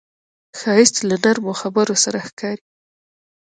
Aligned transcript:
ښایست 0.59 0.97
له 1.09 1.15
نرمو 1.23 1.53
خبرو 1.61 1.95
سره 2.03 2.19
ښکاري 2.27 2.63